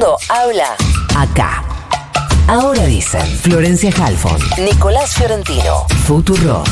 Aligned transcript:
mundo 0.00 0.16
habla 0.30 0.76
acá. 1.14 1.62
Ahora 2.46 2.86
dicen 2.86 3.26
Florencia 3.26 3.92
Halfon, 4.02 4.40
Nicolás 4.64 5.14
Fiorentino, 5.14 5.86
Futuro. 6.04 6.64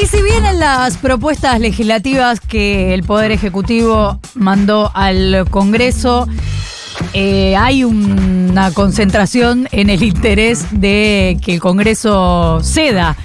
Y 0.00 0.06
si 0.06 0.22
vienen 0.22 0.60
las 0.60 0.96
propuestas 0.98 1.58
legislativas 1.58 2.38
que 2.38 2.94
el 2.94 3.02
Poder 3.02 3.32
Ejecutivo 3.32 4.20
mandó 4.34 4.92
al 4.94 5.46
Congreso, 5.50 6.28
eh, 7.14 7.56
hay 7.56 7.82
una 7.82 8.70
concentración 8.70 9.68
en 9.72 9.90
el 9.90 10.04
interés 10.04 10.66
de 10.70 11.38
que 11.44 11.54
el 11.54 11.60
Congreso 11.60 12.60
ceda 12.62 13.16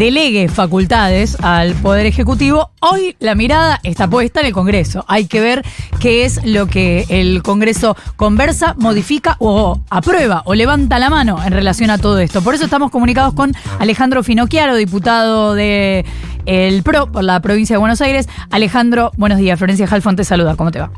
delegue 0.00 0.48
facultades 0.48 1.36
al 1.42 1.74
Poder 1.74 2.06
Ejecutivo, 2.06 2.70
hoy 2.80 3.16
la 3.18 3.34
mirada 3.34 3.80
está 3.82 4.08
puesta 4.08 4.40
en 4.40 4.46
el 4.46 4.54
Congreso. 4.54 5.04
Hay 5.08 5.26
que 5.26 5.42
ver 5.42 5.62
qué 6.00 6.24
es 6.24 6.42
lo 6.42 6.68
que 6.68 7.04
el 7.10 7.42
Congreso 7.42 7.98
conversa, 8.16 8.74
modifica 8.78 9.36
o 9.40 9.78
aprueba 9.90 10.42
o 10.46 10.54
levanta 10.54 10.98
la 10.98 11.10
mano 11.10 11.44
en 11.44 11.52
relación 11.52 11.90
a 11.90 11.98
todo 11.98 12.18
esto. 12.18 12.40
Por 12.40 12.54
eso 12.54 12.64
estamos 12.64 12.90
comunicados 12.90 13.34
con 13.34 13.52
Alejandro 13.78 14.22
Finocchiaro, 14.22 14.74
diputado 14.74 15.54
de 15.54 16.06
el 16.46 16.82
PRO 16.82 17.12
por 17.12 17.22
la 17.22 17.42
provincia 17.42 17.74
de 17.74 17.80
Buenos 17.80 18.00
Aires. 18.00 18.26
Alejandro, 18.50 19.10
buenos 19.18 19.36
días. 19.36 19.58
Florencia 19.58 19.86
Jalfón 19.86 20.16
te 20.16 20.24
saluda. 20.24 20.56
¿Cómo 20.56 20.70
te 20.70 20.80
va? 20.80 20.90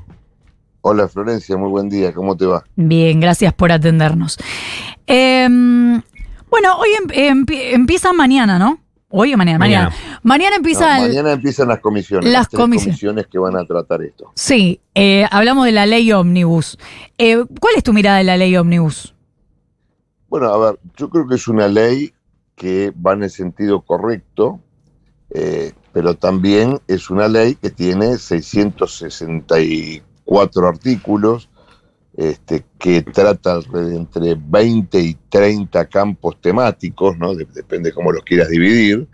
Hola 0.80 1.08
Florencia, 1.08 1.56
muy 1.56 1.70
buen 1.70 1.88
día. 1.88 2.14
¿Cómo 2.14 2.36
te 2.36 2.46
va? 2.46 2.62
Bien, 2.76 3.18
gracias 3.18 3.52
por 3.52 3.72
atendernos. 3.72 4.38
Em, 5.08 6.00
bueno, 6.48 6.76
hoy 6.78 6.90
em, 7.14 7.44
empieza 7.48 8.12
mañana, 8.12 8.60
¿no? 8.60 8.81
Hoy 9.14 9.34
o 9.34 9.36
mañana, 9.36 9.58
mañana. 9.58 9.94
Mañana, 10.22 10.56
empieza 10.56 10.98
mañana 10.98 11.32
empiezan 11.32 11.68
las 11.68 11.80
comisiones. 11.80 12.32
Las, 12.32 12.48
comisiones. 12.48 13.26
que 13.26 13.38
van 13.38 13.54
a 13.56 13.66
tratar 13.66 14.00
esto. 14.02 14.32
Sí, 14.34 14.80
eh, 14.94 15.26
hablamos 15.30 15.66
de 15.66 15.72
la 15.72 15.84
ley 15.84 16.10
ómnibus. 16.12 16.78
Eh, 17.18 17.44
¿Cuál 17.60 17.74
es 17.76 17.82
tu 17.82 17.92
mirada 17.92 18.16
de 18.16 18.24
la 18.24 18.38
ley 18.38 18.56
ómnibus? 18.56 19.14
Bueno, 20.30 20.48
a 20.48 20.56
ver, 20.56 20.78
yo 20.96 21.10
creo 21.10 21.28
que 21.28 21.34
es 21.34 21.46
una 21.46 21.68
ley 21.68 22.14
que 22.56 22.90
va 22.92 23.12
en 23.12 23.24
el 23.24 23.30
sentido 23.30 23.82
correcto, 23.82 24.60
eh, 25.28 25.72
pero 25.92 26.14
también 26.14 26.80
es 26.88 27.10
una 27.10 27.28
ley 27.28 27.56
que 27.56 27.68
tiene 27.68 28.16
664 28.16 30.66
artículos, 30.66 31.50
este, 32.16 32.64
que 32.78 33.02
trata 33.02 33.60
entre 33.74 34.34
20 34.34 35.00
y 35.00 35.14
30 35.28 35.86
campos 35.86 36.40
temáticos, 36.40 37.16
¿no? 37.16 37.34
depende 37.34 37.92
cómo 37.92 38.12
los 38.12 38.22
quieras 38.22 38.48
dividir, 38.48 39.08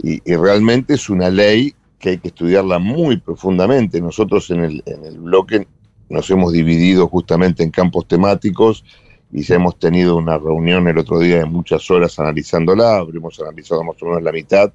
y, 0.00 0.20
realmente 0.36 0.94
es 0.94 1.10
una 1.10 1.28
ley 1.28 1.74
que 1.98 2.10
hay 2.10 2.18
que 2.18 2.28
estudiarla 2.28 2.78
muy 2.78 3.16
profundamente. 3.16 4.00
Nosotros 4.00 4.48
en 4.50 4.60
el, 4.60 4.82
en 4.86 5.04
el 5.04 5.18
bloque 5.18 5.66
nos 6.08 6.30
hemos 6.30 6.52
dividido 6.52 7.08
justamente 7.08 7.64
en 7.64 7.70
campos 7.70 8.06
temáticos 8.06 8.84
y 9.32 9.42
ya 9.42 9.56
hemos 9.56 9.78
tenido 9.78 10.16
una 10.16 10.38
reunión 10.38 10.86
el 10.88 10.98
otro 10.98 11.18
día 11.18 11.38
de 11.38 11.44
muchas 11.44 11.90
horas 11.90 12.18
analizándola, 12.18 12.98
habríamos 12.98 13.38
analizado 13.40 13.84
más 13.84 14.00
o 14.02 14.06
menos 14.06 14.22
la 14.22 14.32
mitad, 14.32 14.72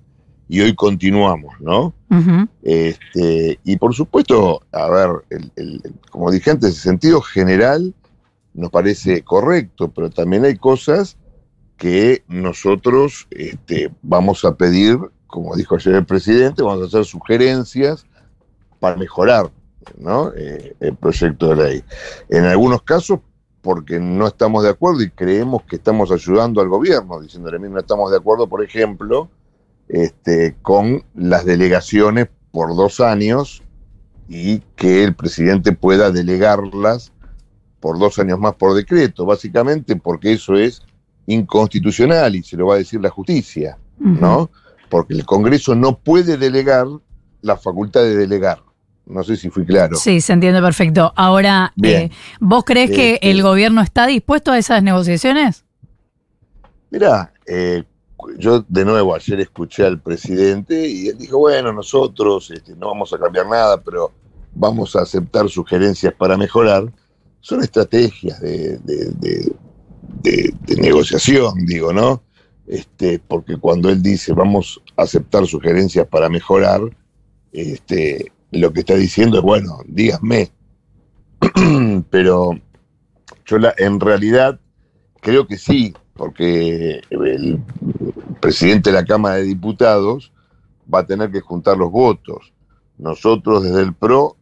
y 0.48 0.62
hoy 0.62 0.76
continuamos, 0.76 1.60
¿no? 1.60 1.94
este, 2.62 3.60
y 3.64 3.78
por 3.78 3.96
supuesto, 3.96 4.62
a 4.72 4.90
ver, 4.90 5.10
el, 5.56 5.82
como 6.12 6.30
dije 6.30 6.52
antes, 6.52 6.70
el 6.70 6.76
sentido 6.76 7.22
general 7.22 7.94
nos 8.54 8.70
parece 8.70 9.24
correcto, 9.24 9.92
pero 9.92 10.10
también 10.12 10.46
hay 10.46 10.58
cosas 10.58 11.18
que 11.78 12.24
nosotros 12.28 13.28
este, 13.32 13.92
vamos 14.04 14.46
a 14.46 14.56
pedir, 14.56 15.00
como 15.26 15.56
dijo 15.56 15.76
ayer 15.76 15.96
el 15.96 16.06
presidente, 16.06 16.62
vamos 16.62 16.84
a 16.84 16.86
hacer 16.86 17.06
sugerencias 17.06 18.06
para 18.80 18.96
mejorar 18.96 19.50
¿no? 19.98 20.32
Eh, 20.36 20.76
el 20.80 20.96
proyecto 20.96 21.50
de 21.50 21.56
ley. 21.56 21.84
En 22.30 22.46
algunos 22.46 22.82
casos, 22.84 23.20
porque 23.62 24.00
no 24.00 24.28
estamos 24.28 24.64
de 24.64 24.70
acuerdo 24.70 25.02
y 25.02 25.10
creemos 25.10 25.64
que 25.64 25.78
estamos 25.78 26.12
ayudando 26.12 26.62
al 26.62 26.68
gobierno, 26.68 27.20
diciéndole, 27.22 27.60
no 27.60 27.80
estamos 27.80 28.12
de 28.12 28.18
acuerdo, 28.18 28.48
por 28.48 28.64
ejemplo, 28.64 29.30
este, 29.90 30.56
con 30.62 31.04
las 31.16 31.46
delegaciones 31.46 32.28
por 32.52 32.76
dos 32.76 33.00
años 33.00 33.64
y 34.28 34.60
que 34.76 35.04
el 35.04 35.16
presidente 35.16 35.74
pueda 35.74 36.12
delegarlas 36.12 37.12
por 37.80 38.00
dos 38.00 38.18
años 38.20 38.40
más 38.40 38.56
por 38.56 38.74
decreto, 38.74 39.26
básicamente 39.26 39.96
porque 39.96 40.34
eso 40.34 40.56
es 40.56 40.82
inconstitucional 41.26 42.36
y 42.36 42.44
se 42.44 42.58
lo 42.58 42.68
va 42.68 42.76
a 42.76 42.78
decir 42.78 43.02
la 43.02 43.10
justicia, 43.10 43.78
¿no? 43.98 44.50
Porque 44.90 45.14
el 45.14 45.26
Congreso 45.26 45.76
no 45.76 45.98
puede 45.98 46.38
delegar 46.38 46.88
la 47.42 47.58
facultad 47.58 48.02
de 48.02 48.16
delegar. 48.16 48.62
No 49.06 49.24
sé 49.24 49.36
si 49.36 49.50
fui 49.50 49.66
claro. 49.66 49.98
Sí, 49.98 50.22
se 50.22 50.32
entiende 50.32 50.62
perfecto. 50.62 51.12
Ahora, 51.16 51.74
eh, 51.84 52.10
¿vos 52.40 52.64
crees 52.64 52.90
que 52.90 53.16
este 53.16 53.32
el 53.32 53.42
gobierno 53.42 53.82
está 53.82 54.08
dispuesto 54.08 54.52
a 54.52 54.58
esas 54.58 54.82
negociaciones? 54.82 55.66
Mira, 56.90 57.34
eh, 57.46 57.84
yo 58.38 58.66
de 58.68 58.86
nuevo 58.86 59.16
ayer 59.16 59.40
escuché 59.40 59.86
al 59.86 60.00
presidente 60.00 60.88
y 60.88 61.08
él 61.08 61.18
dijo, 61.18 61.38
bueno, 61.40 61.72
nosotros 61.74 62.52
este, 62.52 62.76
no 62.76 62.88
vamos 62.88 63.14
a 63.14 63.18
cambiar 63.18 63.48
nada, 63.48 63.82
pero 63.82 64.12
vamos 64.54 64.96
a 64.96 65.02
aceptar 65.02 65.50
sugerencias 65.50 66.14
para 66.14 66.38
mejorar. 66.38 66.92
Son 67.40 67.62
estrategias 67.62 68.40
de, 68.42 68.80
negociación, 70.78 71.66
digo, 71.66 71.92
¿no? 71.92 72.24
Este, 72.68 73.20
porque 73.20 73.58
cuando 73.58 73.90
él 73.90 74.02
dice 74.02 74.34
vamos 74.34 74.82
a 74.96 75.04
aceptar 75.04 75.46
sugerencias 75.46 76.08
para 76.08 76.30
mejorar, 76.30 76.82
este, 77.52 78.32
lo 78.52 78.72
que 78.72 78.82
está 78.82 78.96
diciendo 78.96 79.38
es, 79.38 79.44
bueno, 79.44 79.80
díganme. 79.88 80.52
pero 82.10 82.52
yo 83.46 83.58
la, 83.58 83.74
en 83.78 84.00
realidad 84.00 84.60
creo 85.22 85.48
que 85.48 85.58
sí, 85.58 85.94
porque 86.16 87.02
el 87.10 87.60
presidente 88.40 88.92
de 88.92 88.98
la 88.98 89.06
Cámara 89.06 89.36
de 89.36 89.44
Diputados 89.44 90.32
va 90.92 91.00
a 91.00 91.06
tener 91.06 91.32
que 91.32 91.42
juntar 91.42 91.78
los 91.78 91.92
votos. 91.92 92.54
Nosotros 92.98 93.64
desde 93.64 93.82
el 93.82 93.94
PRO, 93.94 94.38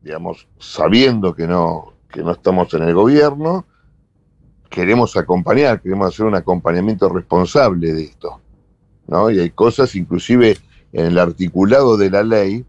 digamos, 0.00 0.48
sabiendo 0.58 1.34
que 1.34 1.46
no, 1.46 1.92
que 2.10 2.22
no 2.22 2.32
estamos 2.32 2.72
en 2.74 2.82
el 2.82 2.94
gobierno, 2.94 3.66
queremos 4.68 5.16
acompañar, 5.16 5.80
queremos 5.80 6.08
hacer 6.08 6.26
un 6.26 6.34
acompañamiento 6.34 7.08
responsable 7.08 7.92
de 7.92 8.04
esto. 8.04 8.40
¿no? 9.06 9.30
Y 9.30 9.38
hay 9.38 9.50
cosas, 9.50 9.94
inclusive 9.94 10.56
en 10.92 11.06
el 11.06 11.18
articulado 11.18 11.96
de 11.96 12.10
la 12.10 12.22
ley, 12.22 12.64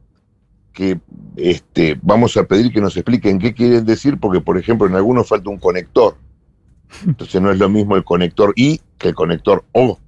que 0.74 1.00
este, 1.36 1.98
vamos 2.02 2.36
a 2.36 2.44
pedir 2.44 2.72
que 2.72 2.82
nos 2.82 2.98
expliquen 2.98 3.40
qué 3.40 3.54
quieren 3.54 3.86
decir, 3.86 4.20
porque, 4.20 4.42
por 4.42 4.58
ejemplo, 4.58 4.88
en 4.88 4.96
algunos 4.96 5.28
falta 5.28 5.50
un 5.50 5.60
conector. 5.60 6.16
Entonces 7.06 7.42
no 7.42 7.52
es 7.52 7.58
lo 7.58 7.70
mismo 7.70 7.96
el 7.96 8.04
conector 8.04 8.54
I 8.56 8.80
que 8.98 9.10
el 9.10 9.16
conector 9.16 9.64
O, 9.72 10.00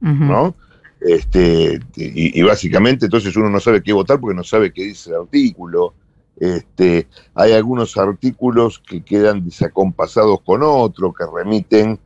¿no? 0.00 0.54
Este, 1.00 1.80
y, 1.96 2.42
básicamente 2.42 3.06
entonces 3.06 3.34
uno 3.34 3.48
no 3.48 3.58
sabe 3.58 3.82
qué 3.82 3.92
votar 3.92 4.20
porque 4.20 4.36
no 4.36 4.44
sabe 4.44 4.72
qué 4.72 4.84
dice 4.84 5.10
el 5.10 5.16
artículo. 5.16 5.94
Este, 6.36 7.06
hay 7.34 7.52
algunos 7.52 7.96
artículos 7.96 8.78
que 8.78 9.02
quedan 9.02 9.44
desacompasados 9.44 10.40
con 10.42 10.62
otros, 10.62 11.12
que 11.16 11.24
remiten 11.32 11.98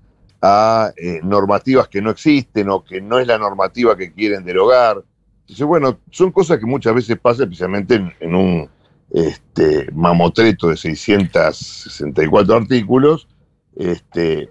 a 0.42 0.92
eh, 0.96 1.20
normativas 1.22 1.88
que 1.88 2.02
no 2.02 2.10
existen 2.10 2.68
o 2.68 2.84
que 2.84 3.00
no 3.00 3.18
es 3.18 3.26
la 3.26 3.38
normativa 3.38 3.96
que 3.96 4.12
quieren 4.12 4.44
derogar. 4.44 5.02
Entonces, 5.42 5.66
bueno, 5.66 5.98
son 6.10 6.32
cosas 6.32 6.58
que 6.58 6.66
muchas 6.66 6.94
veces 6.94 7.18
pasan 7.18 7.44
especialmente 7.44 7.96
en, 7.96 8.12
en 8.20 8.34
un 8.34 8.68
este, 9.14 9.88
mamotreto 9.92 10.68
de 10.68 10.76
664 10.76 12.54
artículos, 12.56 13.28
este, 13.76 14.50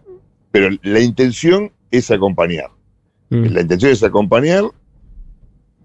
pero 0.51 0.69
la 0.81 1.00
intención 1.00 1.72
es 1.91 2.11
acompañar. 2.11 2.69
Mm. 3.29 3.45
La 3.45 3.61
intención 3.61 3.91
es 3.91 4.03
acompañar, 4.03 4.66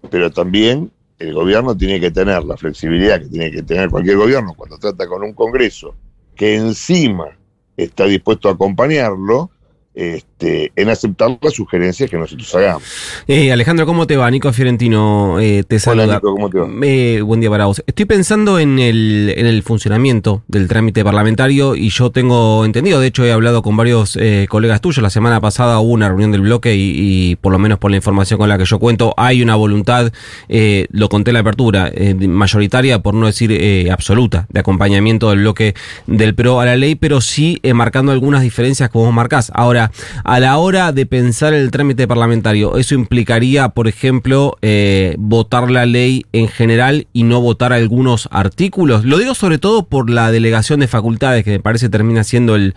pero 0.09 0.31
también 0.31 0.91
el 1.19 1.33
gobierno 1.33 1.75
tiene 1.75 1.99
que 1.99 2.11
tener 2.11 2.43
la 2.43 2.57
flexibilidad 2.57 3.19
que 3.19 3.27
tiene 3.27 3.51
que 3.51 3.63
tener 3.63 3.89
cualquier 3.89 4.17
gobierno 4.17 4.53
cuando 4.55 4.77
trata 4.77 5.07
con 5.07 5.23
un 5.23 5.33
Congreso 5.33 5.95
que 6.35 6.55
encima 6.55 7.37
está 7.75 8.05
dispuesto 8.05 8.47
a 8.47 8.53
acompañarlo, 8.53 9.51
este, 9.95 10.71
en 10.75 10.89
aceptar 10.89 11.37
las 11.41 11.53
sugerencias 11.53 12.09
que 12.09 12.17
nosotros 12.17 12.53
hagamos. 12.55 12.83
Eh, 13.27 13.51
Alejandro, 13.51 13.85
¿cómo 13.85 14.07
te 14.07 14.15
va? 14.15 14.29
Nico 14.31 14.53
Fiorentino 14.53 15.39
eh, 15.39 15.63
te 15.67 15.79
saluda. 15.79 16.03
Hola, 16.03 16.13
Nico, 16.15 16.33
¿cómo 16.35 16.49
te 16.49 16.59
va? 16.59 16.69
Eh, 16.83 17.21
buen 17.21 17.41
día 17.41 17.49
para 17.49 17.65
vos. 17.65 17.83
Estoy 17.85 18.05
pensando 18.05 18.59
en 18.59 18.79
el, 18.79 19.33
en 19.35 19.45
el 19.45 19.63
funcionamiento 19.63 20.43
del 20.47 20.67
trámite 20.67 21.03
parlamentario 21.03 21.75
y 21.75 21.89
yo 21.89 22.11
tengo 22.11 22.65
entendido, 22.65 22.99
de 23.01 23.07
hecho 23.07 23.25
he 23.25 23.31
hablado 23.31 23.61
con 23.61 23.75
varios 23.75 24.17
colegas 24.47 24.81
tuyos, 24.81 25.01
la 25.01 25.09
semana 25.09 25.41
pasada 25.41 25.79
hubo 25.79 25.91
una 25.91 26.07
reunión 26.07 26.31
del 26.31 26.41
bloque 26.41 26.75
y, 26.75 27.35
por 27.37 27.51
lo 27.51 27.59
menos 27.59 27.79
por 27.79 27.91
la 27.91 27.97
información 27.97 28.37
con 28.37 28.49
la 28.49 28.57
que 28.57 28.65
yo 28.65 28.79
cuento, 28.79 29.13
hay 29.17 29.41
una 29.41 29.55
voluntad, 29.55 30.11
lo 30.47 31.09
conté 31.09 31.31
en 31.31 31.33
la 31.33 31.39
apertura, 31.41 31.91
mayoritaria, 32.19 32.99
por 32.99 33.13
no 33.13 33.25
decir 33.25 33.89
absoluta, 33.91 34.47
de 34.49 34.59
acompañamiento 34.59 35.29
del 35.29 35.39
bloque 35.39 35.73
del 36.07 36.35
PRO 36.35 36.61
a 36.61 36.65
la 36.65 36.75
ley, 36.75 36.95
pero 36.95 37.21
sí 37.21 37.59
marcando 37.73 38.11
algunas 38.11 38.41
diferencias 38.41 38.89
como 38.89 39.05
vos 39.05 39.13
marcás. 39.13 39.51
Ahora, 39.53 39.78
Ahora, 39.79 39.91
a 40.25 40.39
la 40.39 40.57
hora 40.57 40.91
de 40.91 41.05
pensar 41.05 41.53
el 41.53 41.71
trámite 41.71 42.07
parlamentario, 42.07 42.77
¿eso 42.77 42.95
implicaría, 42.95 43.69
por 43.69 43.87
ejemplo, 43.87 44.57
eh, 44.61 45.15
votar 45.17 45.71
la 45.71 45.85
ley 45.85 46.25
en 46.33 46.49
general 46.49 47.07
y 47.13 47.23
no 47.23 47.39
votar 47.39 47.71
algunos 47.71 48.27
artículos? 48.31 49.05
Lo 49.05 49.17
digo 49.17 49.35
sobre 49.35 49.57
todo 49.57 49.83
por 49.83 50.09
la 50.09 50.31
delegación 50.31 50.81
de 50.81 50.87
facultades, 50.87 51.45
que 51.45 51.51
me 51.51 51.59
parece 51.59 51.87
termina 51.87 52.23
siendo 52.23 52.55
el, 52.55 52.73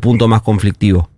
punto 0.00 0.26
más 0.26 0.42
conflictivo. 0.42 1.08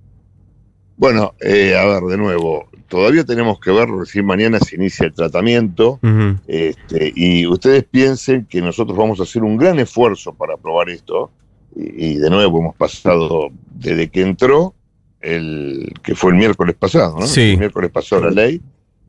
Bueno, 0.98 1.32
eh, 1.40 1.74
a 1.76 1.86
ver, 1.86 2.02
de 2.02 2.18
nuevo, 2.18 2.68
todavía 2.88 3.24
tenemos 3.24 3.60
que 3.60 3.70
ver, 3.70 3.88
recién 3.88 4.26
mañana 4.26 4.58
se 4.58 4.76
inicia 4.76 5.06
el 5.06 5.14
tratamiento, 5.14 6.00
este, 6.46 7.12
y 7.14 7.46
ustedes 7.46 7.84
piensen 7.84 8.44
que 8.44 8.60
nosotros 8.60 8.98
vamos 8.98 9.20
a 9.20 9.22
hacer 9.22 9.42
un 9.42 9.56
gran 9.56 9.78
esfuerzo 9.78 10.34
para 10.34 10.54
aprobar 10.54 10.90
esto, 10.90 11.30
y, 11.76 12.16
de 12.16 12.30
nuevo 12.30 12.58
hemos 12.58 12.76
pasado 12.76 13.50
desde 13.70 14.08
que 14.08 14.22
entró, 14.22 14.74
el 15.20 15.92
que 16.02 16.14
fue 16.14 16.32
el 16.32 16.38
miércoles 16.38 16.76
pasado, 16.76 17.18
¿no? 17.18 17.26
Sí. 17.26 17.52
El 17.52 17.58
miércoles 17.58 17.90
pasó 17.90 18.20
la 18.20 18.30
ley, 18.30 18.60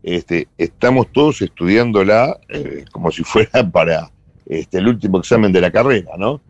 este, 0.04 0.48
estamos 0.58 1.12
todos 1.12 1.42
estudiándola 1.42 2.40
eh, 2.48 2.86
como 2.92 3.12
si 3.12 3.24
fuera 3.24 3.70
para 3.72 4.10
este, 4.46 4.80
el 4.80 4.88
último 4.88 5.20
examen 5.20 5.52
de 5.52 5.62
la 5.62 5.72
carrera, 5.72 6.12
¿no? 6.18 6.42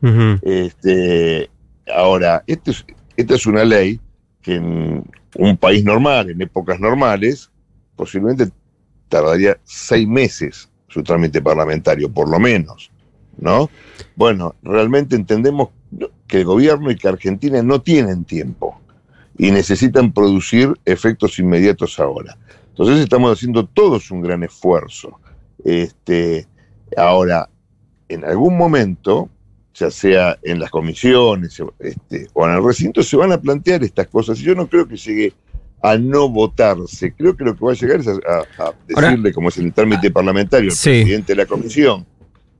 este, 0.42 1.50
ahora, 1.94 2.44
este 2.48 2.72
esta 3.18 3.36
es 3.36 3.46
una 3.46 3.66
ley 3.66 4.00
que 4.42 4.56
en 4.56 5.04
un 5.36 5.58
país 5.58 5.84
normal, 5.84 6.30
en 6.30 6.42
épocas 6.42 6.80
normales, 6.80 7.52
posiblemente 7.98 8.50
tardaría 9.10 9.58
seis 9.66 10.08
meses 10.08 10.70
su 10.88 11.04
trámite 11.04 11.42
parlamentario, 11.42 12.10
por 12.10 12.30
lo 12.30 12.40
menos, 12.40 12.90
¿no? 13.38 13.70
Bueno, 14.16 14.56
realmente 14.64 15.16
entendemos 15.16 15.70
que 16.28 16.38
el 16.38 16.46
gobierno 16.46 16.92
y 16.92 16.96
que 16.96 17.10
Argentina 17.10 17.62
no 17.62 17.82
tienen 17.82 18.24
tiempo 18.24 18.80
y 19.40 19.52
necesitan 19.52 20.12
producir 20.12 20.74
efectos 20.84 21.40
inmediatos 21.40 21.98
ahora. 22.00 22.38
Entonces 22.68 23.00
estamos 23.00 23.32
haciendo 23.32 23.66
todos 23.66 24.12
un 24.12 24.22
gran 24.22 24.44
esfuerzo. 24.44 25.18
Este, 25.64 26.46
ahora, 26.96 27.50
en 28.10 28.26
algún 28.26 28.58
momento 28.58 29.30
ya 29.74 29.90
sea 29.90 30.38
en 30.44 30.60
las 30.60 30.70
comisiones 30.70 31.62
este, 31.80 32.28
o 32.34 32.46
en 32.46 32.56
el 32.56 32.64
recinto, 32.64 33.02
se 33.02 33.16
van 33.16 33.32
a 33.32 33.40
plantear 33.40 33.82
estas 33.82 34.08
cosas. 34.08 34.40
Y 34.42 34.44
yo 34.44 34.56
no 34.56 34.68
creo 34.68 34.86
que 34.86 34.98
llegue 34.98 35.34
a 35.82 35.98
no 35.98 36.28
votarse. 36.28 37.14
Creo 37.14 37.38
que 37.38 37.46
lo 37.46 37.56
que 37.56 37.64
va 37.64 37.72
a 37.72 37.76
llegar 37.76 38.02
es 38.02 38.08
a, 38.08 38.74
decirle, 38.86 39.32
como 39.32 39.48
es 39.48 39.58
el 39.58 39.72
trámite 39.72 40.12
parlamentario, 40.12 40.72
al 40.72 40.78
presidente 40.78 41.32
de 41.34 41.38
la 41.38 41.46
comisión, 41.46 42.06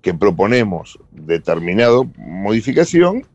que 0.02 0.14
proponemos 0.14 0.98
determinada 1.12 2.00
modificación 2.16 3.26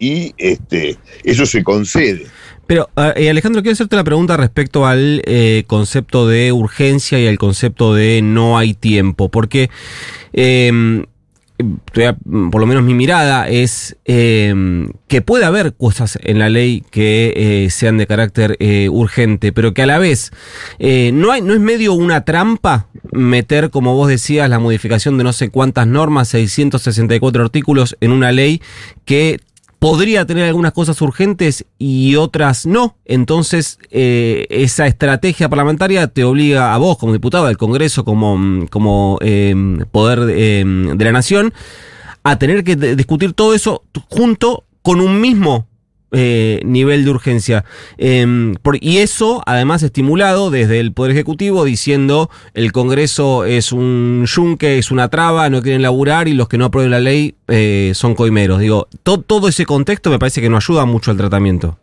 y 0.00 0.34
este, 0.38 0.96
eso 1.22 1.46
se 1.46 1.62
concede. 1.62 2.26
Pero, 2.66 2.88
eh, 3.16 3.30
Alejandro, 3.30 3.62
quiero 3.62 3.74
hacerte 3.74 3.96
la 3.96 4.04
pregunta 4.04 4.36
respecto 4.36 4.86
al 4.86 5.22
eh, 5.26 5.64
concepto 5.66 6.26
de 6.26 6.52
urgencia 6.52 7.20
y 7.20 7.26
al 7.26 7.38
concepto 7.38 7.94
de 7.94 8.22
no 8.22 8.58
hay 8.58 8.74
tiempo, 8.74 9.28
porque 9.28 9.70
eh, 10.32 11.04
por 12.50 12.60
lo 12.60 12.66
menos 12.66 12.82
mi 12.82 12.94
mirada 12.94 13.48
es 13.48 13.96
eh, 14.04 14.54
que 15.08 15.20
puede 15.20 15.44
haber 15.44 15.74
cosas 15.74 16.18
en 16.22 16.38
la 16.38 16.48
ley 16.48 16.82
que 16.90 17.34
eh, 17.36 17.70
sean 17.70 17.98
de 17.98 18.06
carácter 18.06 18.56
urgente, 18.90 19.52
pero 19.52 19.74
que 19.74 19.82
a 19.82 19.86
la 19.86 19.98
vez 19.98 20.30
no 20.78 21.34
es 21.34 21.60
medio 21.60 21.92
una 21.92 22.24
trampa 22.24 22.86
meter, 23.12 23.70
como 23.70 23.94
vos 23.94 24.08
decías, 24.08 24.48
la 24.48 24.58
modificación 24.58 25.18
de 25.18 25.24
no 25.24 25.32
sé 25.32 25.50
cuántas 25.50 25.86
normas, 25.86 26.28
664 26.28 27.42
artículos 27.42 27.96
en 28.00 28.12
una 28.12 28.32
ley 28.32 28.62
que 29.04 29.40
podría 29.80 30.26
tener 30.26 30.44
algunas 30.44 30.72
cosas 30.72 31.00
urgentes 31.00 31.64
y 31.78 32.14
otras 32.14 32.66
no. 32.66 32.96
Entonces, 33.06 33.78
eh, 33.90 34.46
esa 34.50 34.86
estrategia 34.86 35.48
parlamentaria 35.48 36.06
te 36.06 36.22
obliga 36.22 36.74
a 36.74 36.78
vos, 36.78 36.98
como 36.98 37.14
diputado 37.14 37.46
del 37.46 37.56
Congreso, 37.56 38.04
como, 38.04 38.66
como 38.68 39.18
eh, 39.22 39.54
poder 39.90 40.20
eh, 40.30 40.64
de 40.94 41.04
la 41.04 41.12
nación, 41.12 41.54
a 42.22 42.38
tener 42.38 42.62
que 42.62 42.76
discutir 42.76 43.32
todo 43.32 43.54
eso 43.54 43.82
junto 44.10 44.64
con 44.82 45.00
un 45.00 45.18
mismo 45.18 45.66
eh, 46.12 46.60
nivel 46.64 47.04
de 47.04 47.10
urgencia. 47.10 47.64
Em, 47.98 48.54
y 48.80 48.98
eso, 48.98 49.42
además, 49.46 49.82
estimulado 49.82 50.50
desde 50.50 50.80
el 50.80 50.92
Poder 50.92 51.12
Ejecutivo 51.12 51.64
diciendo 51.64 52.30
el 52.54 52.72
Congreso 52.72 53.44
es 53.44 53.72
un 53.72 54.24
yunque, 54.26 54.78
es 54.78 54.90
una 54.90 55.08
traba, 55.08 55.48
no 55.50 55.62
quieren 55.62 55.82
laburar 55.82 56.26
y 56.28 56.32
los 56.34 56.48
que 56.48 56.58
no 56.58 56.64
aprueben 56.64 56.90
la 56.90 57.00
ley 57.00 57.36
eh, 57.48 57.92
son 57.94 58.14
coimeros. 58.14 58.58
Digo, 58.58 58.88
todo 59.02 59.48
ese 59.48 59.66
contexto 59.66 60.10
me 60.10 60.18
parece 60.18 60.40
que 60.40 60.48
no 60.48 60.56
ayuda 60.56 60.84
mucho 60.84 61.10
al 61.10 61.16
tratamiento. 61.16 61.78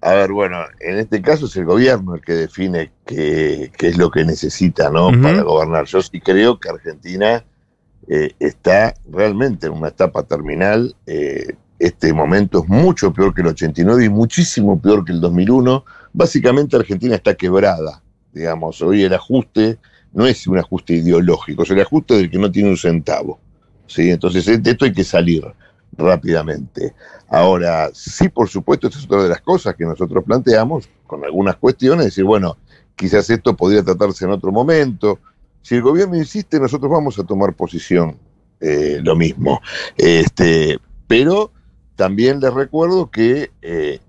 A 0.00 0.12
ver, 0.14 0.32
bueno, 0.32 0.58
en 0.80 0.98
este 0.98 1.22
caso 1.22 1.46
es 1.46 1.56
el 1.56 1.64
gobierno 1.64 2.14
el 2.14 2.20
que 2.20 2.32
define 2.32 2.92
qué, 3.06 3.70
es 3.78 3.96
lo 3.96 4.10
que 4.10 4.24
necesita 4.24 4.90
¿no? 4.90 5.10
para 5.22 5.42
gobernar. 5.42 5.86
Yo 5.86 6.02
sí 6.02 6.20
creo 6.20 6.60
que 6.60 6.68
Argentina 6.68 7.42
eh, 8.06 8.32
está 8.38 8.94
realmente 9.10 9.66
en 9.66 9.72
una 9.72 9.88
etapa 9.88 10.22
terminal 10.24 10.94
este 11.86 12.12
momento 12.12 12.62
es 12.62 12.68
mucho 12.68 13.12
peor 13.12 13.34
que 13.34 13.42
el 13.42 13.48
89 13.48 14.06
y 14.06 14.08
muchísimo 14.08 14.80
peor 14.80 15.04
que 15.04 15.12
el 15.12 15.20
2001. 15.20 15.84
Básicamente 16.12 16.76
Argentina 16.76 17.14
está 17.14 17.34
quebrada, 17.34 18.02
digamos. 18.32 18.80
Hoy 18.80 19.02
el 19.02 19.12
ajuste 19.12 19.78
no 20.12 20.26
es 20.26 20.46
un 20.46 20.58
ajuste 20.58 20.94
ideológico, 20.94 21.64
es 21.64 21.70
el 21.70 21.80
ajuste 21.80 22.14
del 22.14 22.30
que 22.30 22.38
no 22.38 22.50
tiene 22.50 22.70
un 22.70 22.76
centavo. 22.76 23.38
¿sí? 23.86 24.10
Entonces 24.10 24.46
de 24.62 24.70
esto 24.70 24.84
hay 24.84 24.92
que 24.92 25.04
salir 25.04 25.44
rápidamente. 25.92 26.94
Ahora, 27.28 27.90
sí, 27.92 28.28
por 28.28 28.48
supuesto, 28.48 28.86
esta 28.86 28.98
es 28.98 29.04
otra 29.04 29.22
de 29.22 29.28
las 29.28 29.40
cosas 29.40 29.74
que 29.74 29.84
nosotros 29.84 30.24
planteamos, 30.24 30.88
con 31.06 31.24
algunas 31.24 31.56
cuestiones, 31.56 32.06
decir, 32.06 32.24
bueno, 32.24 32.56
quizás 32.96 33.28
esto 33.30 33.56
podría 33.56 33.82
tratarse 33.82 34.24
en 34.24 34.30
otro 34.30 34.52
momento. 34.52 35.18
Si 35.62 35.74
el 35.74 35.82
gobierno 35.82 36.16
insiste, 36.16 36.58
nosotros 36.58 36.90
vamos 36.90 37.18
a 37.18 37.24
tomar 37.24 37.54
posición 37.54 38.16
eh, 38.60 39.00
lo 39.02 39.16
mismo. 39.16 39.60
Este, 39.96 40.78
pero 41.06 41.52
también 41.96 42.40
les 42.40 42.52
recuerdo 42.52 43.10
que 43.10 43.52
eh, 43.62 44.00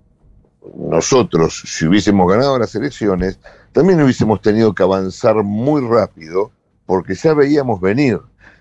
nosotros, 0.76 1.62
si 1.66 1.86
hubiésemos 1.86 2.30
ganado 2.30 2.58
las 2.58 2.74
elecciones, 2.74 3.38
también 3.72 4.02
hubiésemos 4.02 4.40
tenido 4.40 4.74
que 4.74 4.82
avanzar 4.82 5.42
muy 5.42 5.86
rápido 5.86 6.50
porque 6.86 7.14
ya 7.14 7.34
veíamos 7.34 7.80
venir. 7.80 8.20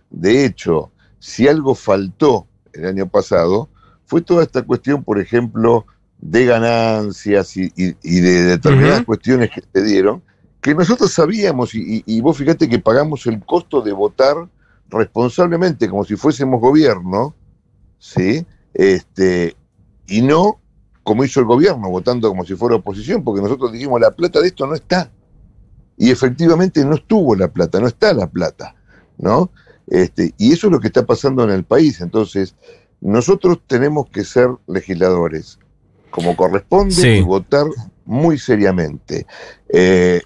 De 0.10 0.46
hecho, 0.46 0.92
si 1.20 1.48
algo 1.48 1.76
faltó 1.76 2.48
el 2.74 2.86
año 2.86 3.08
pasado, 3.08 3.70
fue 4.06 4.22
toda 4.22 4.44
esta 4.44 4.62
cuestión, 4.62 5.04
por 5.04 5.20
ejemplo, 5.20 5.86
de 6.20 6.46
ganancias 6.46 7.56
y, 7.58 7.70
de 7.70 8.44
determinadas 8.44 9.04
cuestiones 9.06 9.50
que 9.52 9.64
se 9.74 9.84
dieron, 9.84 10.22
que 10.62 10.74
nosotros 10.74 11.12
sabíamos, 11.12 11.76
y, 11.76 12.04
y, 12.06 12.22
vos 12.22 12.38
fíjate 12.38 12.68
que 12.68 12.80
pagamos 12.80 13.26
el 13.28 13.44
costo 13.46 13.82
de 13.82 13.92
votar 13.92 14.36
responsablemente, 14.90 15.90
como 15.90 16.04
si 16.04 16.16
fuésemos 16.16 16.60
gobierno, 16.60 17.36
¿sí? 18.00 18.46
Este, 18.76 19.56
y 20.08 20.22
no 20.22 20.60
como 21.06 21.24
hizo 21.24 21.40
el 21.40 21.46
gobierno, 21.46 21.88
votando 21.88 22.28
como 22.30 22.46
si 22.46 22.56
fuera 22.56 22.78
oposición, 22.78 23.24
porque 23.24 23.40
nosotros 23.40 23.72
dijimos 23.72 24.02
la 24.02 24.10
plata 24.10 24.42
de 24.42 24.48
esto 24.48 24.66
no 24.66 24.74
está. 24.74 25.12
Y 25.98 26.10
efectivamente 26.10 26.84
no 26.84 26.96
estuvo 26.96 27.36
la 27.36 27.48
plata, 27.48 27.80
no 27.80 27.88
está 27.88 28.12
la 28.12 28.26
plata, 28.26 28.76
¿no? 29.20 29.52
Este, 29.86 30.34
y 30.40 30.52
eso 30.52 30.66
es 30.66 30.74
lo 30.74 30.80
que 30.80 30.88
está 30.88 31.06
pasando 31.06 31.44
en 31.44 31.52
el 31.52 31.64
país. 31.64 32.02
Entonces, 32.02 32.56
nosotros 33.02 33.60
tenemos 33.68 34.10
que 34.10 34.24
ser 34.24 34.50
legisladores 34.66 35.60
como 36.10 36.36
corresponde 36.36 37.18
y 37.18 37.22
votar 37.22 37.68
muy 38.04 38.40
seriamente. 38.40 39.28
Eh, 39.70 40.24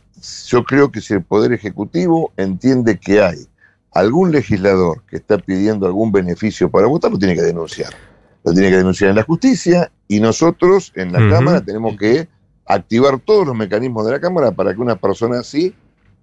yo 0.48 0.63
creo 0.63 0.94
que 0.94 1.01
si 1.01 1.13
el 1.13 1.24
Poder 1.24 1.51
Ejecutivo 1.51 2.32
entiende 2.38 2.98
que 2.98 3.22
hay 3.22 3.48
algún 3.91 4.32
legislador 4.32 5.03
que 5.10 5.18
está 5.18 5.38
pidiendo 5.39 5.88
algún 5.88 6.13
beneficio 6.13 6.72
para 6.72 6.88
votar, 6.88 7.12
lo 7.12 7.20
tiene 7.20 7.36
que 7.36 7.41
denunciar 7.41 7.94
lo 8.43 8.53
tiene 8.53 8.69
que 8.69 8.77
denunciar 8.77 9.10
en 9.10 9.15
la 9.17 9.24
justicia 9.24 9.91
y 10.08 10.19
nosotros 10.19 10.91
en 10.96 11.12
la 11.12 11.29
Cámara 11.29 11.62
tenemos 11.62 11.98
que 11.98 12.27
activar 12.65 13.19
todos 13.19 13.46
los 13.46 13.55
mecanismos 13.55 14.05
de 14.05 14.12
la 14.13 14.19
Cámara 14.19 14.51
para 14.51 14.74
que 14.74 14.79
una 14.79 14.96
persona 14.96 15.39
así, 15.39 15.74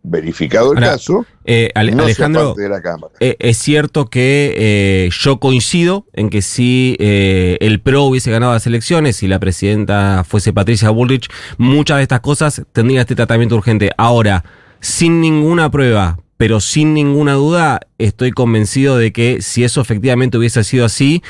verificado 0.02 0.72
el 0.72 0.78
caso, 0.78 1.26
eh, 1.44 1.70
Alejandro, 1.74 2.54
de 2.54 2.68
la 2.68 2.80
Cámara. 2.80 3.12
Eh, 3.18 3.36
es 3.40 3.58
cierto 3.58 4.06
que 4.06 4.54
eh, 4.56 5.10
yo 5.10 5.40
coincido 5.40 6.06
en 6.12 6.30
que 6.30 6.42
si 6.42 6.96
el 7.00 7.80
PRO 7.80 8.04
hubiese 8.04 8.30
ganado 8.30 8.52
las 8.52 8.66
elecciones 8.66 9.22
y 9.22 9.28
la 9.28 9.40
presidenta 9.40 10.24
fuese 10.26 10.52
Patricia 10.52 10.90
Bullrich, 10.90 11.28
muchas 11.58 11.96
de 11.98 12.04
estas 12.04 12.20
cosas 12.20 12.62
tendrían 12.72 13.00
este 13.00 13.16
tratamiento 13.16 13.56
urgente. 13.56 13.90
Ahora, 13.96 14.44
sin 14.80 15.20
ninguna 15.20 15.70
prueba, 15.70 16.18
pero 16.36 16.60
sin 16.60 16.94
ninguna 16.94 17.32
duda 17.32 17.80
estoy 17.98 18.30
convencido 18.30 18.98
de 18.98 19.12
que 19.12 19.42
si 19.42 19.64
eso 19.64 19.80
efectivamente 19.80 20.38
hubiese 20.38 20.62
sido 20.64 20.84
así, 20.84 21.22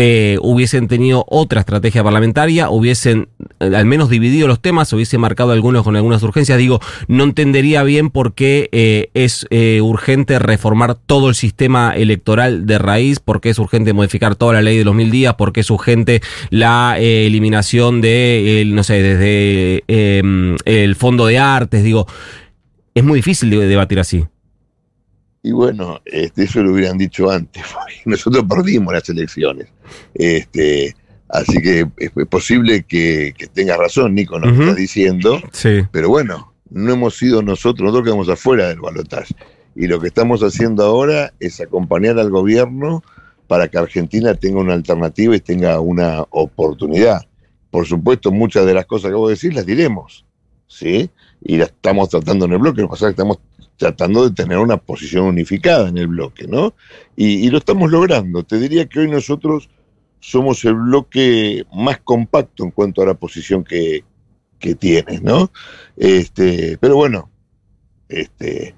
eh, 0.00 0.38
hubiesen 0.42 0.86
tenido 0.86 1.24
otra 1.28 1.58
estrategia 1.58 2.04
parlamentaria, 2.04 2.70
hubiesen 2.70 3.30
eh, 3.58 3.72
al 3.74 3.84
menos 3.84 4.08
dividido 4.08 4.46
los 4.46 4.62
temas, 4.62 4.92
hubiesen 4.92 5.20
marcado 5.20 5.50
algunos 5.50 5.82
con 5.82 5.96
algunas 5.96 6.22
urgencias. 6.22 6.56
Digo, 6.56 6.78
no 7.08 7.24
entendería 7.24 7.82
bien 7.82 8.10
por 8.10 8.34
qué 8.34 8.68
eh, 8.70 9.10
es 9.14 9.46
urgente 9.82 10.38
reformar 10.38 10.94
todo 10.94 11.28
el 11.28 11.34
sistema 11.34 11.96
electoral 11.96 12.64
de 12.64 12.78
raíz, 12.78 13.18
por 13.18 13.40
qué 13.40 13.50
es 13.50 13.58
urgente 13.58 13.92
modificar 13.92 14.36
toda 14.36 14.52
la 14.52 14.62
ley 14.62 14.78
de 14.78 14.84
los 14.84 14.94
mil 14.94 15.10
días, 15.10 15.34
por 15.34 15.52
qué 15.52 15.60
es 15.60 15.70
urgente 15.70 16.20
la 16.50 16.96
eliminación 16.98 18.00
de, 18.00 18.62
no 18.68 18.84
sé, 18.84 19.02
desde 19.02 19.82
el 20.64 20.94
fondo 20.94 21.26
de 21.26 21.38
artes. 21.38 21.82
Digo, 21.82 22.06
es 22.94 23.02
muy 23.02 23.18
difícil 23.18 23.50
debatir 23.50 23.98
así. 23.98 24.24
Y 25.42 25.52
bueno, 25.52 26.00
este, 26.04 26.44
eso 26.44 26.62
lo 26.62 26.72
hubieran 26.72 26.98
dicho 26.98 27.30
antes, 27.30 27.62
porque 27.72 28.02
nosotros 28.04 28.44
perdimos 28.48 28.92
las 28.92 29.08
elecciones. 29.08 29.68
Este, 30.14 30.94
así 31.28 31.60
que 31.60 31.86
es 31.96 32.10
posible 32.28 32.82
que, 32.82 33.34
que 33.36 33.46
tengas 33.46 33.78
razón, 33.78 34.14
Nico, 34.14 34.38
nos 34.38 34.58
está 34.58 34.74
diciendo. 34.74 35.40
Sí. 35.52 35.82
Pero 35.92 36.08
bueno, 36.08 36.52
no 36.70 36.92
hemos 36.92 37.16
sido 37.16 37.42
nosotros, 37.42 37.84
nosotros 37.84 38.04
quedamos 38.04 38.28
afuera 38.28 38.68
del 38.68 38.80
balotaje. 38.80 39.34
Y 39.74 39.86
lo 39.86 40.00
que 40.00 40.08
estamos 40.08 40.42
haciendo 40.42 40.84
ahora 40.84 41.32
es 41.38 41.60
acompañar 41.60 42.18
al 42.18 42.30
gobierno 42.30 43.02
para 43.46 43.68
que 43.68 43.78
Argentina 43.78 44.34
tenga 44.34 44.60
una 44.60 44.74
alternativa 44.74 45.34
y 45.34 45.40
tenga 45.40 45.80
una 45.80 46.24
oportunidad. 46.30 47.22
Por 47.70 47.86
supuesto, 47.86 48.30
muchas 48.30 48.66
de 48.66 48.74
las 48.74 48.86
cosas 48.86 49.10
que 49.10 49.16
vos 49.16 49.30
decís 49.30 49.54
las 49.54 49.66
diremos, 49.66 50.24
¿sí? 50.66 51.10
Y 51.42 51.56
las 51.56 51.68
estamos 51.68 52.08
tratando 52.08 52.46
en 52.46 52.52
el 52.52 52.58
bloque, 52.58 52.82
lo 52.82 52.88
que 52.88 52.92
pasa 52.92 53.06
es 53.06 53.14
que 53.14 53.22
estamos 53.22 53.38
tratando 53.78 54.28
de 54.28 54.34
tener 54.34 54.58
una 54.58 54.76
posición 54.76 55.24
unificada 55.24 55.88
en 55.88 55.96
el 55.96 56.08
bloque, 56.08 56.46
¿no? 56.46 56.74
Y, 57.16 57.48
lo 57.48 57.58
estamos 57.58 57.90
logrando. 57.90 58.42
Te 58.42 58.58
diría 58.58 58.86
que 58.86 59.00
hoy 59.00 59.08
nosotros 59.08 59.70
somos 60.20 60.64
el 60.64 60.74
bloque 60.74 61.64
más 61.72 61.98
compacto 62.00 62.64
en 62.64 62.72
cuanto 62.72 63.02
a 63.02 63.06
la 63.06 63.14
posición 63.14 63.64
que, 63.64 64.04
que 64.58 64.74
tienes, 64.74 65.22
¿no? 65.22 65.50
Este, 65.96 66.76
pero 66.78 66.96
bueno, 66.96 67.30
este, 68.08 68.74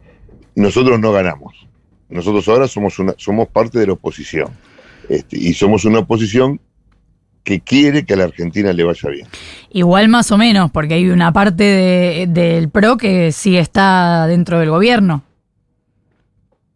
nosotros 0.54 1.00
no 1.00 1.12
ganamos. 1.12 1.66
Nosotros 2.10 2.46
ahora 2.48 2.68
somos, 2.68 2.98
una, 2.98 3.14
somos 3.16 3.48
parte 3.48 3.78
de 3.78 3.86
la 3.86 3.94
oposición. 3.94 4.50
Este, 5.08 5.38
y 5.38 5.54
somos 5.54 5.84
una 5.86 6.00
oposición 6.00 6.60
que 7.44 7.60
quiere 7.60 8.04
que 8.04 8.14
a 8.14 8.16
la 8.16 8.24
Argentina 8.24 8.72
le 8.72 8.84
vaya 8.84 9.08
bien. 9.10 9.26
Igual 9.70 10.08
más 10.08 10.30
o 10.32 10.38
menos, 10.38 10.70
porque 10.70 10.94
hay 10.94 11.08
una 11.08 11.32
parte 11.32 12.26
del 12.28 12.68
PRO 12.68 12.96
que 12.96 13.32
sí 13.32 13.56
está 13.56 14.26
dentro 14.26 14.58
del 14.58 14.70
gobierno. 14.70 15.22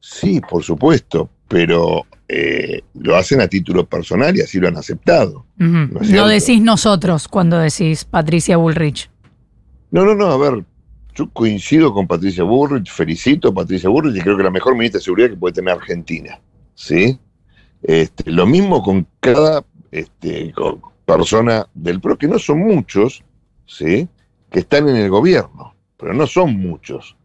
Sí, 0.01 0.41
por 0.49 0.63
supuesto, 0.63 1.31
pero 1.49 2.07
eh, 2.29 2.83
lo 2.95 3.17
hacen 3.17 3.41
a 3.41 3.49
título 3.49 3.87
personal 3.87 4.37
y 4.37 4.41
así 4.41 4.59
lo 4.59 4.69
han 4.69 4.77
aceptado. 4.77 5.47
¿no, 5.57 6.29
decís 6.29 6.61
nosotros 6.61 7.29
cuando 7.29 7.59
decís 7.59 8.05
Patricia 8.05 8.57
Bullrich. 8.57 9.11
No, 9.91 10.05
no, 10.05 10.15
no, 10.15 10.27
a 10.27 10.37
ver, 10.39 10.65
yo 11.15 11.31
coincido 11.31 11.93
con 11.93 12.07
Patricia 12.07 12.43
Bullrich, 12.45 12.91
felicito 12.91 13.49
a 13.49 13.55
Patricia 13.55 13.89
Bullrich 13.89 14.17
y 14.17 14.21
creo 14.21 14.37
que 14.37 14.43
la 14.43 14.51
mejor 14.51 14.75
ministra 14.75 14.99
de 14.99 15.05
Seguridad 15.05 15.31
que 15.31 15.37
puede 15.37 15.55
tener 15.55 15.75
Argentina. 15.75 16.41
¿Sí? 16.75 17.19
Este, 17.83 18.31
lo 18.31 18.47
mismo 18.47 18.83
con 18.83 19.07
cada 19.21 19.65
este, 19.95 20.53
persona 21.05 21.69
del 21.73 22.01
PRO, 22.01 22.19
que 22.19 22.27
no 22.27 22.39
son 22.39 22.59
muchos, 22.59 23.23
¿sí? 23.67 24.09
que 24.51 24.61
están 24.61 24.89
en 24.89 24.97
el 24.97 25.09
gobierno, 25.09 25.75
pero 25.97 26.13
no 26.13 26.27
son 26.27 26.57
muchos. 26.57 27.17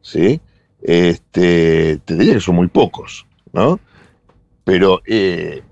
¿sí? 0.00 0.40
Este, 0.80 1.98
te 2.04 2.16
diría 2.16 2.34
que 2.34 2.40
son 2.40 2.56
muy 2.56 2.68
pocos, 2.68 3.26
¿no? 3.52 3.80
Pero 4.64 5.02
eh, 5.06 5.62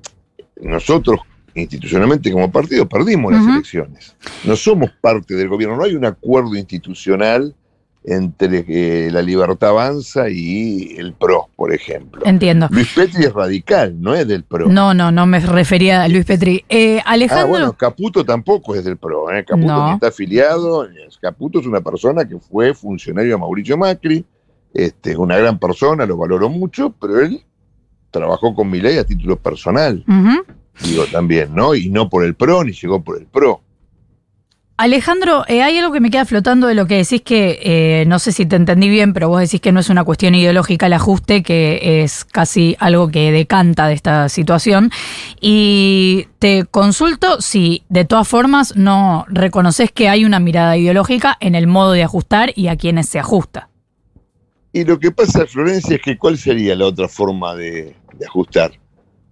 nosotros 0.61 1.21
institucionalmente 1.55 2.33
como 2.33 2.51
partido 2.51 2.89
perdimos 2.89 3.33
las 3.33 3.47
elecciones. 3.47 4.17
No 4.45 4.57
somos 4.57 4.91
parte 5.01 5.35
del 5.35 5.49
gobierno, 5.49 5.77
no 5.77 5.85
hay 5.85 5.95
un 5.95 6.05
acuerdo 6.05 6.57
institucional 6.57 7.55
entre 8.03 8.65
eh, 8.67 9.11
la 9.11 9.21
libertad 9.21 9.71
avanza 9.71 10.29
y 10.31 10.95
el 10.97 11.13
PRO, 11.13 11.49
por 11.55 11.73
ejemplo. 11.73 12.23
Entiendo. 12.25 12.69
Luis 12.71 12.93
Petri 12.95 13.25
es 13.25 13.33
radical, 13.33 14.01
no 14.01 14.15
es 14.15 14.27
del 14.27 14.45
PRO. 14.45 14.69
No, 14.69 14.95
no, 14.95 15.13
no 15.13 15.27
me 15.27 15.41
refería 15.41 16.03
a 16.03 16.09
Luis 16.09 16.25
Petri. 16.25 16.65
Eh, 16.69 17.01
Alejandro. 17.05 17.45
Ah, 17.45 17.49
bueno, 17.49 17.73
Caputo 17.75 18.25
tampoco 18.25 18.75
es 18.75 18.85
del 18.85 18.97
PRO. 18.97 19.31
¿eh? 19.33 19.45
Caputo 19.45 19.93
está 19.93 20.09
afiliado. 20.09 20.89
Caputo 21.21 21.61
es 21.61 21.67
una 21.67 21.81
persona 21.81 22.27
que 22.27 22.39
fue 22.39 22.73
funcionario 22.75 23.33
de 23.33 23.39
Mauricio 23.39 23.77
Macri. 23.77 24.25
Este, 24.73 25.17
una 25.17 25.37
gran 25.37 25.59
persona, 25.59 26.07
lo 26.07 26.17
valoro 26.17 26.49
mucho, 26.49 26.95
pero 27.01 27.21
él 27.21 27.43
trabajó 28.11 28.55
con 28.55 28.71
mi 28.71 28.81
ley 28.81 28.99
a 28.99 29.05
título 29.05 29.37
personal. 29.37 30.05
Digo 30.85 31.05
también, 31.13 31.55
¿no? 31.55 31.75
Y 31.75 31.91
no 31.91 32.09
por 32.09 32.25
el 32.25 32.35
PRO, 32.35 32.65
ni 32.65 32.73
llegó 32.73 33.03
por 33.03 33.19
el 33.19 33.27
PRO. 33.27 33.61
Alejandro, 34.81 35.45
eh, 35.47 35.63
hay 35.63 35.77
algo 35.77 35.93
que 35.93 36.01
me 36.01 36.11
queda 36.11 36.25
flotando 36.25 36.67
de 36.67 36.75
lo 36.75 36.87
que 36.87 36.97
decís 36.97 37.21
que, 37.21 37.59
eh, 37.63 38.05
no 38.07 38.19
sé 38.19 38.33
si 38.33 38.47
te 38.47 38.57
entendí 38.57 38.89
bien, 38.89 39.13
pero 39.13 39.29
vos 39.29 39.39
decís 39.39 39.61
que 39.61 39.73
no 39.73 39.81
es 39.81 39.91
una 39.91 40.05
cuestión 40.05 40.35
ideológica 40.35 40.87
el 40.87 40.95
ajuste, 40.95 41.43
que 41.43 42.03
es 42.03 42.25
casi 42.25 42.77
algo 42.79 43.11
que 43.11 43.31
decanta 43.31 43.89
de 43.89 43.93
esta 43.93 44.31
situación. 44.31 44.91
Y 45.39 46.29
te 46.39 46.65
consulto 46.65 47.43
si 47.43 47.83
de 47.91 48.07
todas 48.07 48.27
formas 48.27 48.75
no 48.75 49.27
reconoces 49.29 49.93
que 49.93 50.09
hay 50.09 50.25
una 50.25 50.41
mirada 50.41 50.79
ideológica 50.79 51.37
en 51.41 51.57
el 51.57 51.67
modo 51.67 51.93
de 51.93 52.03
ajustar 52.03 52.51
y 52.57 52.69
a 52.69 52.77
quienes 52.77 53.07
se 53.07 53.19
ajusta. 53.19 53.69
Y 54.73 54.85
lo 54.85 54.99
que 54.99 55.11
pasa, 55.11 55.45
Florencia, 55.45 55.97
es 55.97 56.03
que 56.03 56.17
cuál 56.17 56.39
sería 56.39 56.75
la 56.75 56.87
otra 56.87 57.07
forma 57.07 57.55
de, 57.55 57.97
ajustar. 58.27 58.73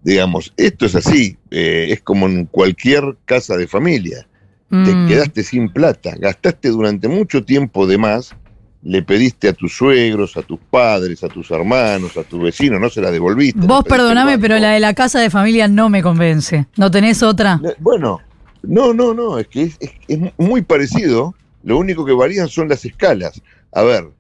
Digamos, 0.03 0.53
esto 0.59 0.85
es 0.85 0.95
así, 0.95 1.39
eh, 1.51 1.87
es 1.89 2.03
como 2.03 2.27
en 2.27 2.45
cualquier 2.45 3.17
casa 3.25 3.57
de 3.57 3.67
familia 3.67 4.28
te 4.69 4.77
mm. 4.77 5.09
quedaste 5.09 5.43
sin 5.43 5.71
plata, 5.71 6.15
gastaste 6.19 6.69
durante 6.69 7.09
mucho 7.09 7.45
tiempo 7.45 7.87
de 7.87 7.97
más, 7.97 8.35
le 8.83 9.03
pediste 9.03 9.49
a 9.49 9.53
tus 9.53 9.77
suegros, 9.77 10.37
a 10.37 10.43
tus 10.43 10.59
padres, 10.71 11.25
a 11.25 11.29
tus 11.29 11.51
hermanos, 11.51 12.17
a 12.17 12.23
tus 12.23 12.41
vecinos, 12.43 12.81
no 12.81 12.91
se 12.91 13.01
la 13.01 13.11
devolviste. 13.11 13.67
Vos 13.67 13.85
perdoname, 13.85 14.39
pero 14.39 14.59
la 14.59 14.71
de 14.71 14.81
la 14.81 14.95
casa 14.95 15.21
de 15.21 15.31
familia 15.31 15.69
no 15.69 15.89
me 15.89 16.03
convence. 16.03 16.67
¿No 16.77 16.91
tenés 16.91 17.23
otra? 17.23 17.61
Bueno, 17.79 18.21
no, 18.63 18.93
no, 18.93 19.15
no, 19.15 19.39
es 19.39 19.49
que 19.49 19.73
es, 20.09 20.19
muy 20.37 20.63
parecido, 20.63 21.35
lo 21.63 21.79
único 21.79 22.05
que 22.05 22.13
varían 22.13 22.49
son 22.49 22.69
las 22.69 22.85
escalas. 22.85 23.41
A 23.73 23.83
ver, 23.83 24.11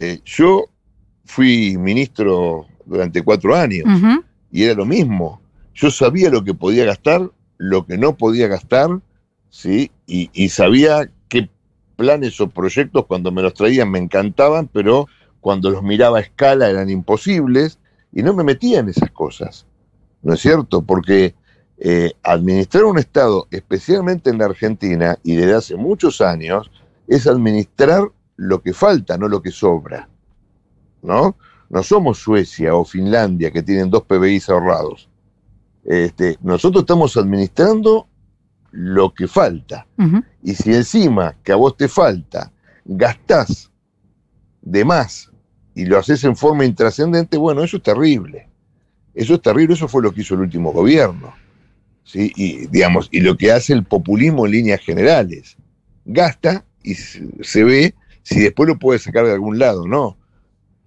eh, 0.00 0.20
yo 0.24 0.66
fui 1.24 1.76
ministro 1.76 2.66
durante 2.84 3.22
cuatro 3.22 3.54
años 3.54 3.84
y 4.50 4.62
era 4.62 4.74
lo 4.74 4.86
mismo. 4.86 5.40
Yo 5.74 5.90
sabía 5.90 6.30
lo 6.30 6.42
que 6.42 6.54
podía 6.54 6.84
gastar, 6.84 7.30
lo 7.58 7.84
que 7.84 7.98
no 7.98 8.16
podía 8.16 8.46
gastar, 8.46 8.88
¿sí? 9.50 9.90
Y, 10.06 10.48
sabía 10.48 11.10
qué 11.28 11.48
planes 11.96 12.40
o 12.40 12.48
proyectos 12.48 13.06
cuando 13.06 13.32
me 13.32 13.42
los 13.42 13.54
traían 13.54 13.90
me 13.90 13.98
encantaban, 13.98 14.68
pero 14.68 15.08
cuando 15.40 15.70
los 15.70 15.82
miraba 15.82 16.18
a 16.18 16.22
escala 16.22 16.68
eran 16.68 16.90
imposibles 16.90 17.78
y 18.12 18.22
no 18.22 18.34
me 18.34 18.44
metía 18.44 18.80
en 18.80 18.88
esas 18.88 19.10
cosas, 19.10 19.66
¿no 20.22 20.34
es 20.34 20.40
cierto? 20.40 20.82
Porque 20.82 21.34
eh, 21.78 22.12
administrar 22.22 22.84
un 22.84 22.98
Estado, 22.98 23.46
especialmente 23.50 24.30
en 24.30 24.38
la 24.38 24.46
Argentina 24.46 25.18
y 25.22 25.36
desde 25.36 25.54
hace 25.54 25.76
muchos 25.76 26.20
años, 26.20 26.70
es 27.06 27.26
administrar 27.26 28.10
lo 28.36 28.62
que 28.62 28.72
falta, 28.72 29.16
no 29.16 29.28
lo 29.28 29.42
que 29.42 29.50
sobra, 29.50 30.08
¿no? 31.02 31.36
No 31.68 31.82
somos 31.82 32.18
Suecia 32.18 32.74
o 32.74 32.84
Finlandia 32.84 33.50
que 33.50 33.62
tienen 33.62 33.90
dos 33.90 34.04
PBIs 34.04 34.48
ahorrados. 34.48 35.08
Este, 35.84 36.36
nosotros 36.42 36.82
estamos 36.82 37.16
administrando 37.16 38.08
lo 38.76 39.14
que 39.14 39.26
falta. 39.26 39.86
Y 40.42 40.54
si 40.54 40.74
encima 40.74 41.34
que 41.42 41.52
a 41.52 41.56
vos 41.56 41.76
te 41.76 41.88
falta, 41.88 42.52
gastás 42.84 43.70
de 44.60 44.84
más 44.84 45.30
y 45.74 45.86
lo 45.86 45.98
haces 45.98 46.22
en 46.24 46.36
forma 46.36 46.66
intrascendente, 46.66 47.38
bueno, 47.38 47.62
eso 47.62 47.78
es 47.78 47.82
terrible. 47.82 48.48
Eso 49.14 49.34
es 49.34 49.42
terrible, 49.42 49.74
eso 49.74 49.88
fue 49.88 50.02
lo 50.02 50.12
que 50.12 50.20
hizo 50.20 50.34
el 50.34 50.40
último 50.40 50.72
gobierno. 50.72 51.32
¿sí? 52.04 52.30
Y, 52.36 52.66
digamos, 52.66 53.08
y 53.10 53.20
lo 53.20 53.38
que 53.38 53.50
hace 53.50 53.72
el 53.72 53.84
populismo 53.84 54.44
en 54.44 54.52
líneas 54.52 54.80
generales. 54.80 55.56
Gasta 56.04 56.64
y 56.82 56.94
se 56.94 57.64
ve 57.64 57.94
si 58.22 58.40
después 58.40 58.68
lo 58.68 58.78
puede 58.78 58.98
sacar 58.98 59.24
de 59.24 59.32
algún 59.32 59.58
lado, 59.58 59.86
no. 59.86 60.18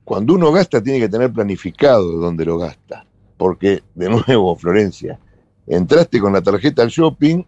Cuando 0.04 0.36
uno 0.36 0.52
gasta 0.52 0.82
tiene 0.82 1.00
que 1.00 1.10
tener 1.10 1.34
planificado 1.34 2.12
de 2.12 2.18
dónde 2.18 2.46
lo 2.46 2.60
gasta. 2.60 3.06
Porque, 3.36 3.82
de 3.96 4.10
nuevo, 4.10 4.56
Florencia, 4.56 5.20
entraste 5.66 6.20
con 6.20 6.34
la 6.34 6.42
tarjeta 6.42 6.84
al 6.84 6.90
shopping 6.90 7.44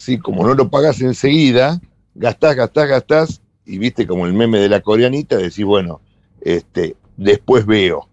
¿sí? 0.00 0.18
como 0.18 0.46
no 0.46 0.54
lo 0.54 0.70
pagas 0.70 1.00
enseguida, 1.00 1.80
gastás, 2.14 2.56
gastás, 2.56 2.88
gastás, 2.88 3.42
y 3.66 3.78
viste 3.78 4.06
como 4.06 4.26
el 4.26 4.32
meme 4.32 4.58
de 4.58 4.68
la 4.68 4.80
coreanita, 4.80 5.36
decís, 5.36 5.64
bueno, 5.64 6.00
este, 6.40 6.96
después 7.16 7.66
veo 7.66 8.08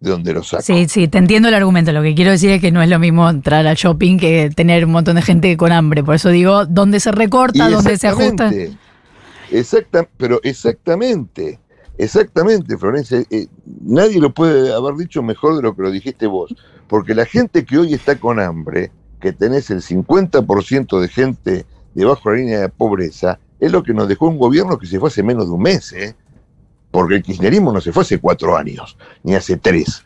de 0.00 0.10
dónde 0.10 0.32
lo 0.32 0.42
saco. 0.42 0.62
Sí, 0.62 0.86
sí, 0.88 1.06
te 1.06 1.18
entiendo 1.18 1.48
el 1.48 1.54
argumento. 1.54 1.92
Lo 1.92 2.02
que 2.02 2.14
quiero 2.14 2.30
decir 2.30 2.50
es 2.50 2.60
que 2.60 2.72
no 2.72 2.82
es 2.82 2.88
lo 2.88 2.98
mismo 2.98 3.28
entrar 3.28 3.66
al 3.66 3.76
shopping 3.76 4.18
que 4.18 4.50
tener 4.54 4.84
un 4.84 4.92
montón 4.92 5.16
de 5.16 5.22
gente 5.22 5.56
con 5.56 5.70
hambre. 5.70 6.02
Por 6.02 6.14
eso 6.14 6.30
digo, 6.30 6.66
¿dónde 6.66 6.98
se 7.00 7.12
recorta? 7.12 7.68
¿Dónde 7.68 7.96
se 7.96 8.08
ajusta? 8.08 8.50
Exacta, 9.50 10.08
pero 10.16 10.40
exactamente, 10.42 11.60
exactamente, 11.98 12.76
Florencia. 12.76 13.22
Eh, 13.30 13.46
nadie 13.82 14.18
lo 14.18 14.34
puede 14.34 14.74
haber 14.74 14.96
dicho 14.96 15.22
mejor 15.22 15.56
de 15.56 15.62
lo 15.62 15.76
que 15.76 15.82
lo 15.82 15.90
dijiste 15.90 16.26
vos. 16.26 16.54
Porque 16.88 17.14
la 17.14 17.26
gente 17.26 17.64
que 17.64 17.78
hoy 17.78 17.94
está 17.94 18.18
con 18.18 18.40
hambre 18.40 18.90
que 19.26 19.32
tenés 19.32 19.70
el 19.70 19.82
50% 19.82 21.00
de 21.00 21.08
gente 21.08 21.66
debajo 21.94 22.30
de 22.30 22.36
la 22.36 22.40
línea 22.40 22.60
de 22.60 22.68
pobreza, 22.68 23.40
es 23.58 23.72
lo 23.72 23.82
que 23.82 23.92
nos 23.92 24.06
dejó 24.06 24.28
un 24.28 24.38
gobierno 24.38 24.78
que 24.78 24.86
se 24.86 25.00
fue 25.00 25.08
hace 25.08 25.24
menos 25.24 25.46
de 25.46 25.50
un 25.50 25.62
mes, 25.62 25.92
¿eh? 25.94 26.14
porque 26.92 27.16
el 27.16 27.24
kirchnerismo 27.24 27.72
no 27.72 27.80
se 27.80 27.90
fue 27.90 28.02
hace 28.04 28.20
cuatro 28.20 28.56
años, 28.56 28.96
ni 29.24 29.34
hace 29.34 29.56
tres. 29.56 30.04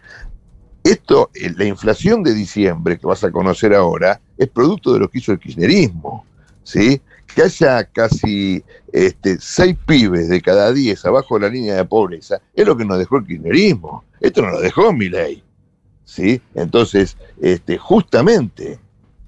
Esto, 0.83 1.29
eh, 1.35 1.53
la 1.55 1.67
inflación 1.67 2.23
de 2.23 2.33
diciembre 2.33 2.99
que 2.99 3.07
vas 3.07 3.23
a 3.23 3.31
conocer 3.31 3.75
ahora, 3.75 4.23
es 4.39 4.49
producto 4.49 4.95
de 4.95 5.01
lo 5.01 5.11
que 5.11 5.19
hizo 5.19 5.33
el 5.33 5.39
kirchnerismo, 5.39 6.25
¿sí? 6.63 7.03
Que 7.35 7.43
haya 7.43 7.85
casi 7.85 8.65
este, 8.91 9.37
seis 9.39 9.77
pibes 9.85 10.31
de 10.31 10.41
cada 10.41 10.73
diez 10.73 11.05
abajo 11.05 11.35
de 11.35 11.43
la 11.43 11.53
línea 11.53 11.75
de 11.75 11.85
pobreza, 11.85 12.41
es 12.55 12.67
lo 12.67 12.75
que 12.75 12.87
nos 12.87 12.99
dejó 12.99 13.19
el 13.19 13.27
kirchnerismo. 13.27 14.03
Esto 14.19 14.41
no 14.41 14.53
lo 14.53 14.61
dejó 14.63 14.95
mi 14.95 15.11
ley, 15.11 15.45
¿sí? 16.07 16.41
Entonces, 16.55 17.19
este, 17.43 17.77
justamente, 17.77 18.81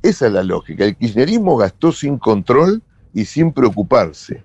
esa 0.03 0.27
es 0.27 0.33
la 0.33 0.43
lógica. 0.43 0.85
El 0.85 0.97
kirchnerismo 0.97 1.57
gastó 1.57 1.93
sin 1.93 2.19
control 2.19 2.83
y 3.15 3.25
sin 3.25 3.53
preocuparse. 3.53 4.43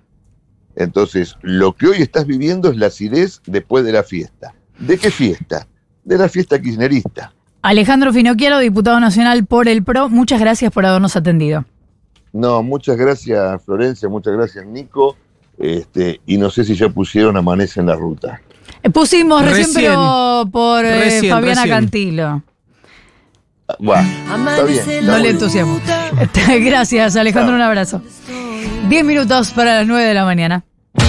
Entonces, 0.76 1.36
lo 1.42 1.74
que 1.74 1.88
hoy 1.88 2.02
estás 2.02 2.26
viviendo 2.26 2.70
es 2.70 2.76
la 2.76 2.86
acidez 2.86 3.40
después 3.46 3.84
de 3.84 3.92
la 3.92 4.04
fiesta. 4.04 4.54
¿De 4.78 4.96
qué 4.96 5.10
fiesta? 5.10 5.66
De 6.04 6.16
la 6.16 6.28
fiesta 6.28 6.60
kirchnerista. 6.60 7.32
Alejandro 7.62 8.12
Finocchiaro, 8.12 8.58
diputado 8.60 9.00
nacional 9.00 9.44
por 9.44 9.68
el 9.68 9.82
PRO, 9.82 10.08
muchas 10.08 10.40
gracias 10.40 10.72
por 10.72 10.86
habernos 10.86 11.16
atendido. 11.16 11.64
No, 12.32 12.62
muchas 12.62 12.96
gracias 12.96 13.62
Florencia, 13.64 14.08
muchas 14.08 14.34
gracias 14.34 14.64
Nico. 14.64 15.16
Este, 15.58 16.20
y 16.24 16.38
no 16.38 16.50
sé 16.50 16.64
si 16.64 16.76
ya 16.76 16.88
pusieron 16.88 17.36
Amanece 17.36 17.80
en 17.80 17.86
la 17.86 17.96
ruta. 17.96 18.40
Eh, 18.82 18.90
pusimos 18.90 19.44
recién, 19.44 19.92
por 20.52 20.84
eh, 20.84 21.28
Fabiana 21.28 21.66
Cantilo. 21.66 22.42
Bueno, 23.78 24.08
está 24.46 24.62
bien. 24.64 25.06
no 25.06 25.18
le 25.18 25.30
entusiasmo. 25.30 25.80
Gracias, 26.60 27.16
Alejandro, 27.16 27.54
un 27.54 27.62
abrazo. 27.62 28.02
Diez 28.88 29.04
minutos 29.04 29.50
para 29.52 29.76
las 29.78 29.86
nueve 29.86 30.06
de 30.06 30.14
la 30.14 30.24
mañana. 30.24 30.64